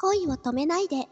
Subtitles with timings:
[0.00, 1.06] 恋を止めないで。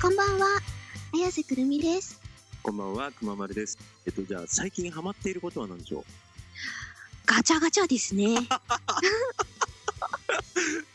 [0.00, 0.46] こんばんは、
[1.14, 2.20] 綾瀬くるみです。
[2.62, 3.78] こんばんは、くままるです。
[4.06, 6.04] えっと、じゃあ、最近ハマっていることは何でしょう？
[7.26, 8.34] ガチャガチャですね。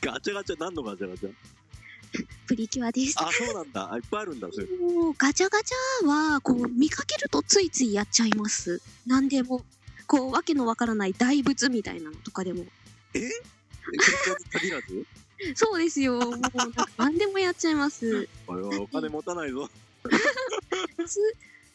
[0.02, 1.34] ガチャガチャ、何のガチャガチャ？
[2.48, 3.16] プリキュアです。
[3.18, 3.90] あ、そうなんだ。
[3.94, 4.68] あいっぱいあるんだ、それ。
[4.78, 8.82] もうガチャガチャはこう見かけるとついついやっちゃいます。
[9.06, 9.64] 何でも
[10.06, 12.66] こうわけのわからない大仏みたいなのとかでも
[13.14, 13.20] え？
[13.20, 13.30] え
[13.98, 15.06] 結婚に限らず
[15.56, 16.20] そうですよ。
[16.20, 16.42] もう
[16.98, 18.28] 何でもやっちゃいます。
[18.48, 19.70] 俺はお金持たないぞ。
[21.06, 21.20] つ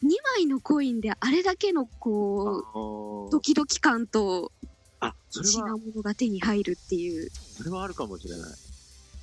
[0.03, 4.51] 2枚のコインであれだけのあこうードキドキ感と
[5.29, 8.51] 品は、物が手に入るっていう、それはあるかもしれない。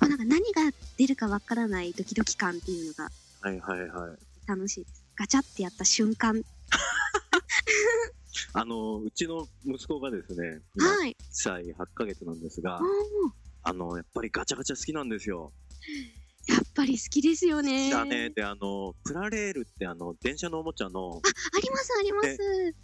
[0.01, 3.09] まあ、なんか何が出るかわからないドキドキ感っていうのが
[3.41, 4.17] はいはいはい。
[4.47, 5.05] 楽しいです。
[5.15, 6.41] ガチャってやった瞬間。
[8.53, 11.15] あの、うちの息子がですね、今、1はい。
[11.29, 12.81] 歳8ヶ月なんですが
[13.63, 15.53] あの、やっぱりガチャガチャ好きなんですよ。
[16.71, 17.91] やっぱり好きですよね。
[17.91, 18.29] だね。
[18.29, 22.37] で、あの、プラレールってあの、電車のおもちゃの、ありますあります。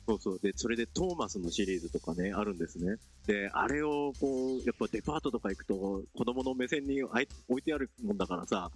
[0.06, 0.40] そうそう。
[0.40, 2.98] で、それでトーマスのシリーズとかね、あるんですね。
[3.28, 8.70] で、あれをこう、やっぱデパートとか行くと、子供の目線にあい置いてあるもんだからさ、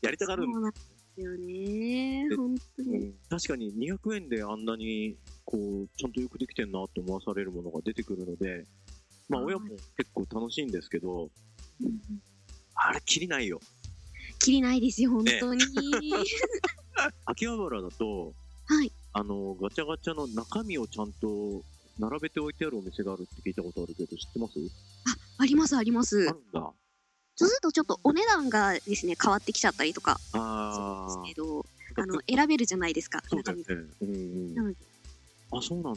[0.00, 0.70] やりたがるんで
[1.16, 2.28] すよね。
[2.28, 2.96] で本当に。
[2.98, 8.64] うん確かに200円であんなに、こう、ちゃんとよくできてんなって思わされるものが出てくるので、
[9.28, 11.30] まあはい親も結構楽しいんですけど、
[12.76, 13.58] あれ、きりないよ。
[14.42, 15.62] きりないですよ、本当に。
[17.26, 18.34] 秋葉原だと、
[18.66, 18.92] はい。
[19.12, 21.62] あの、ガチャガチャの中身をちゃんと
[21.98, 24.54] 並べておいてあるお店があるって聞いたことあるけど、知ってます？
[25.38, 26.32] ありますありますあ。
[26.32, 26.72] るんだ。
[27.34, 31.64] そうするとちょっとお値段がですね、変わってきちゃったりとかあんですけど、
[31.96, 33.64] あの、選べるじゃないですか、中身。
[33.64, 33.94] そうだよね。
[34.00, 34.76] うん
[35.54, 35.96] あ、そうなの。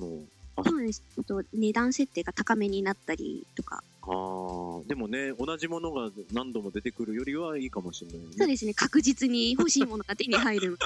[0.64, 1.02] そうです。
[1.26, 8.26] と値段設定が高めになったりとか、ああ、でもね、同じものが何度も出てくるよりはいいかもしれないね。
[8.38, 10.86] そうですね、確実に欲しいものが手に入るので。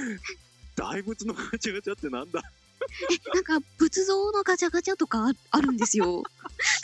[0.76, 2.42] 大仏のガチャガチャってなんだ？
[3.10, 6.22] え、なんか仏像のガチャガチャとかああるんですよ。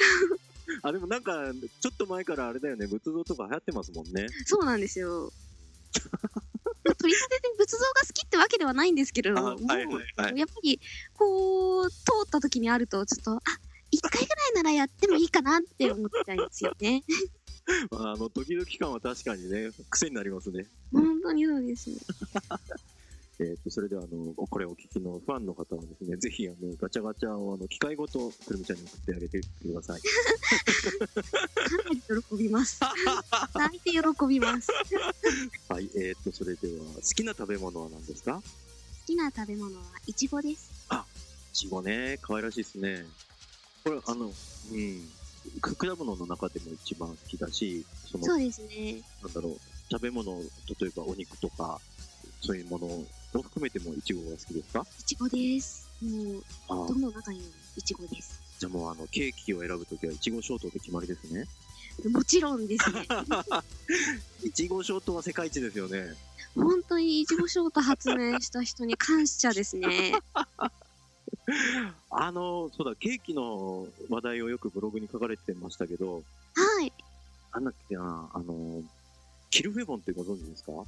[0.82, 4.26] あ、でもなんか、ちょっと前からあれだよね、仏像とか流行ってますもんね。
[4.44, 5.32] そうなんですよ。
[6.98, 10.80] 取り立てて仏像が好きってわけではないんですけれども、あはいはいはいやっぱり
[11.14, 13.40] こう通った時にあるとちょっとあ
[13.98, 17.02] 一回ぐらいならやってもいいかなって思っちゃいますよね。
[17.90, 20.66] まあ、あの、ドキドキ感は確かにね、癖になりますね。
[20.92, 21.90] 本当にそうです。
[23.40, 30.00] えっ、と、それでは、あの、これをお聞きのファンの方はですね、ぜひ、あの、ガチャガチャを、あの、機械ごと、くるみちゃんに送ってあげてください。
[30.00, 30.08] か
[31.84, 32.80] なり喜びます。
[33.54, 33.98] 泣いて喜
[34.28, 34.68] びます。
[35.68, 38.42] 好はい、えっ、と、それでは、好きな食べ物は何ですか？
[39.06, 40.70] きな食べ物はイチゴです。
[41.52, 43.06] いちごね、可愛らしいですね。
[43.84, 44.32] これ、あの、うん、
[45.60, 49.02] く果物の中でも一番好きだし、その、そうですね。
[49.22, 49.58] なんだろう、
[49.90, 50.40] 食べ物、
[50.80, 51.80] 例えばお肉とか、
[52.40, 54.86] そういうものを含めてもいちごが好きですか？
[55.00, 55.88] イチゴです。
[56.00, 57.46] もうあどの中にも
[57.76, 58.40] イチゴです。
[58.58, 61.46] じゃあもう、あの、ケーキを選ぶときは、いちごショートで決まりですね。
[62.10, 63.06] もちろんですね。
[64.44, 66.14] いちごショートは世界一ですよね。
[66.54, 70.12] 本当にイチゴショート発明した人に感謝ですね。
[72.10, 76.16] あの、そうだ、ケーキの話題をよくブログに書かれてましたけど、
[76.54, 76.92] はい。
[77.54, 78.82] なんだっけな、あの、
[79.50, 80.72] キルフェボンってご存知ですか？
[80.72, 80.84] あ、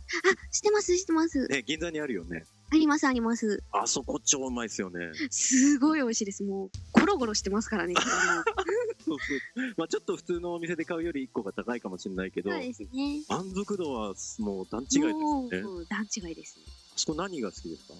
[0.52, 1.46] 知ってます、知ってます。
[1.48, 2.44] ね、銀座にあるよね。
[2.72, 3.62] あります、あります。
[3.72, 5.10] あそこ超うまいですよね。
[5.30, 6.44] すごい美味しいです。
[6.44, 7.94] もう、ゴロゴロしてますからね。
[9.04, 9.74] そうそう。
[9.78, 12.88] まあちょっと普通のお店で買うより1個が高いかもしれないけど、そうですね。
[13.28, 15.58] 満足度はもう段違いですもね。
[15.58, 16.64] う、段違いですね。
[16.68, 17.94] あそこ何が好きですか？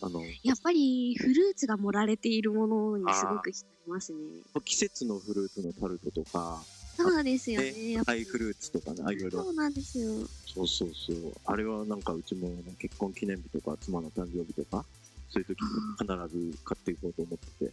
[0.00, 4.18] あの、やっぱり、フルーツが盛られているものにすごく浸りますね。
[4.64, 6.62] 季節のフルーツのタルトとか、
[6.96, 7.72] そうですよね。
[7.72, 10.12] ねやっぱりハイフルーツとかね、あいろいろそうなんですよ。
[10.46, 11.32] そうそうそう。
[11.44, 12.48] あれはなんかうちも
[12.78, 14.84] 結婚記念日とか妻の誕生日とか、
[15.28, 15.68] そういう時に
[15.98, 17.72] 必ず買っていこうと思ってて。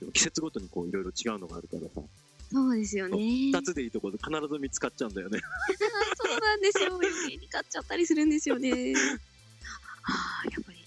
[0.00, 2.06] でも季節ごとにこういろいろ違うのがあるからさ、
[2.50, 3.16] そうですよね。
[3.16, 5.40] 二つでいいところで必ず見つかっちゃうんだよね。
[6.16, 6.94] そうなんですよ。
[6.94, 8.94] 余計に買っちゃったりするんですよね。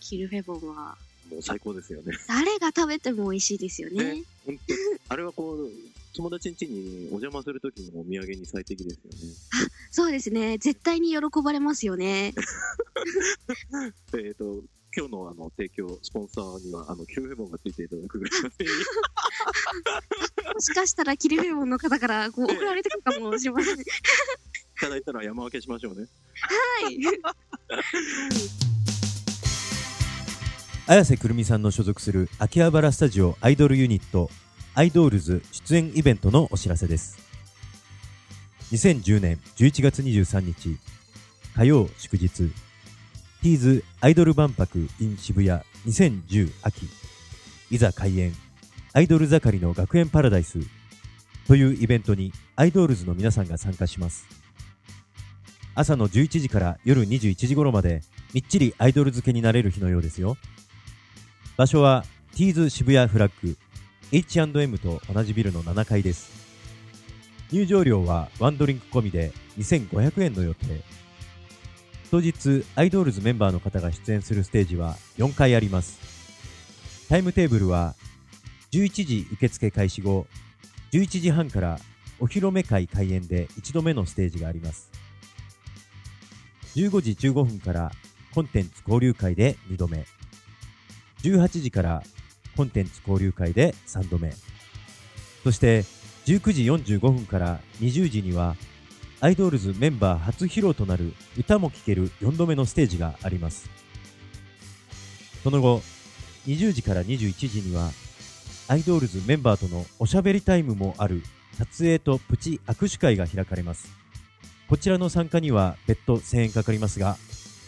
[0.07, 0.95] キルフェボンは、
[1.31, 2.13] もう最高ですよね。
[2.27, 4.03] 誰が食べても美味しいですよね。
[4.03, 4.55] ね本
[5.07, 5.71] 当あれはこう、
[6.15, 9.35] 友達ん家にお邪魔する時のお土産に最適ですよね。
[9.89, 10.59] そうですね。
[10.59, 12.35] 絶対に喜ばれますよね。
[14.13, 14.61] えっ、と、
[14.95, 18.55] 今日のあの提供、スポンサーにはあのキルフェボンがついていただくぐらいのね
[20.53, 23.75] もしかしたらキルフェボンの方からこう送られてくるかもしれません。
[23.81, 23.83] い
[24.79, 26.07] ただいたら山分けしましょうね。
[26.81, 26.99] はい。
[30.87, 34.29] 綾瀬くるみさんの所属する秋葉原スタジオアイドルユニット
[34.75, 37.17] アイドールズ出演イベントのお知らせです。
[38.71, 40.77] 2010年11月23日
[41.55, 46.87] 火曜祝日ティーズアイドル万博 in 渋谷2010秋
[47.71, 48.33] いざ開演
[48.93, 50.59] アイドル盛りの学園パラダイス
[51.47, 54.27] というイベントにアイドールズの皆さんが参加します。
[55.73, 58.01] 朝の11時から夜21時頃まで
[58.33, 60.37] みっちりアイドル付けになれる日のようですよ。
[61.57, 62.03] 場所は
[62.35, 63.55] ティーズ渋谷フラッグ
[64.11, 66.29] H&M と同じビルの7階です。
[67.49, 70.81] 入場料はワンドリンク込みで2500円の予定。
[72.11, 75.97] 当日アイドールズメンバーの方が出演するステージは4回あります。
[77.07, 77.95] タイムテーブルは
[78.73, 80.27] 11時受付開始後
[80.91, 81.79] 11時半から
[82.19, 84.91] お披露目会開演で1度目のステージがあります。
[86.75, 87.91] 15時15分から
[88.33, 90.05] コンテンツ交流会で2度目。
[91.25, 92.03] 18時から
[92.55, 94.33] コンテンツ交流会で3度目。
[95.43, 95.81] そして
[96.25, 98.55] 19時45分から20時には
[99.21, 103.69] アイドルズメンバー初披露となる歌も聴ける4度目のステージがあります。
[105.43, 105.81] その後
[106.47, 107.89] 20時から21時には
[108.67, 111.23] アイドルズメンバーとのおしゃべりタイムもある
[111.57, 113.91] 撮影とプチ握手会が開かれます。
[114.67, 117.17] こちらの参加には別途1000円かかりますが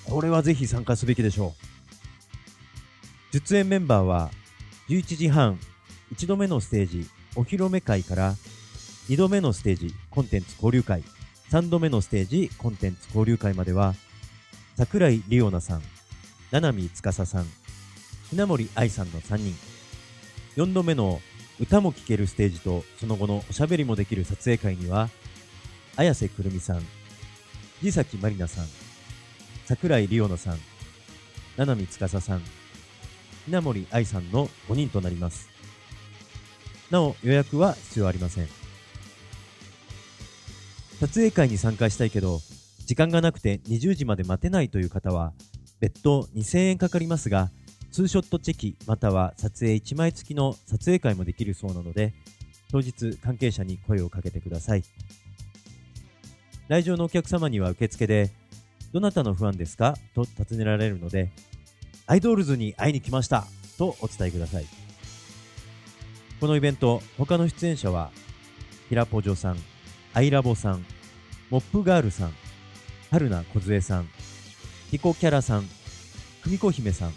[0.05, 1.76] これはぜひ参加すべきでしょう。
[3.37, 4.31] 出演メンバーは
[4.89, 5.59] 11時半
[6.11, 8.33] 1度目のステージお披露目会から
[9.09, 11.03] 2度目のステージコンテンツ交流会
[11.51, 13.93] 3度目のステージコンテンツ交流会までは
[14.75, 15.83] 桜井里央奈さん
[16.49, 17.45] 七海司さん
[18.31, 19.55] 船森愛さんの3人。
[20.55, 21.21] 4度目の
[21.59, 25.09] 歌も聴けるステージとその後のおしゃべりもできる撮影会には
[25.95, 26.81] 綾瀬くるみさん
[27.81, 28.65] 藤崎まりなさん
[29.65, 30.57] 桜井里央奈さん
[31.55, 32.41] 七海司さん
[33.47, 35.49] 稲森愛さんの5人となります。
[36.91, 38.47] なお予約は必要ありません。
[40.99, 42.39] 撮影会に参加したいけど
[42.85, 45.33] 時間がなくて20時まで待てないという方は
[45.79, 47.51] 別途2000円かかりますが
[47.91, 52.13] ツーショットチェキまたは撮影1枚付きの撮影会もできるそうなので
[52.71, 54.83] 当日関係者に声をかけてください。
[56.67, 58.31] 来場のお客様には受付で
[58.91, 59.95] どなたのファンですか？
[60.15, 61.31] と尋ねられるので
[62.09, 63.45] アイドールズに会いに来ました
[63.77, 64.65] とお伝えください。
[66.39, 68.11] このイベント他の出演者は
[68.87, 69.57] ひらぽじょさん
[70.13, 70.85] アイラボさん
[71.49, 72.33] モップガールさん
[73.11, 74.09] 春菜梢さん
[74.89, 75.63] ピコキャラさん
[76.43, 77.13] 久美子姫さん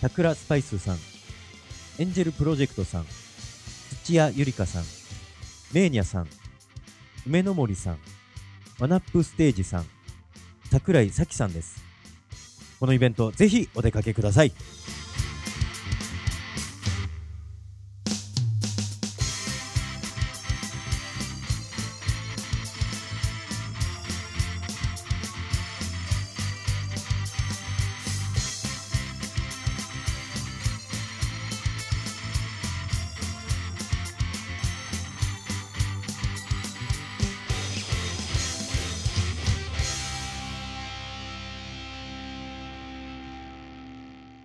[0.00, 0.96] 桜スパイスさん
[1.98, 3.06] エンジェルプロジェクトさん
[4.02, 4.84] 土屋ゆりかさん
[5.72, 6.26] メーニャさん
[7.26, 7.98] 梅の森さん
[8.80, 9.86] ワナップステージさん
[10.70, 11.87] 桜井咲さんです。
[12.80, 14.52] このイベントぜひお出かけください。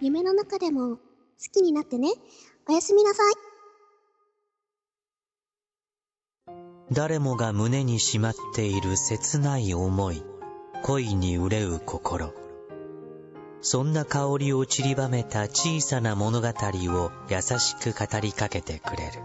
[0.04, 1.00] 夢の中でも好
[1.54, 2.10] きになってね。
[2.68, 3.34] おやすみなさい。
[6.92, 10.22] 誰もが胸にしまっている切ない思い、
[10.84, 12.34] 恋に憂う心。
[13.62, 19.22] そんな香りを散りばめた小さな物語を優しく語りかけてくれる。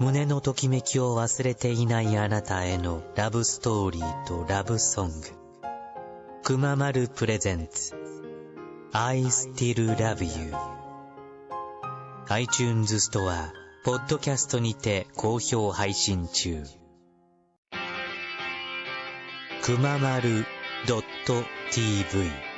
[0.00, 5.14] 胸のときめきを忘れていないあなたへのラブストーリーとラブソング。
[6.42, 7.99] くままるプレゼンツ。
[8.92, 10.52] I still love you.
[12.26, 13.52] iTunes ストア、
[13.84, 16.64] ポッドキャストにて好評配信中。
[19.62, 20.44] くままる
[20.86, 22.49] .tv